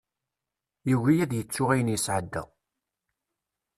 [0.89, 2.43] Yugi ad yettu ayen yesɛedda.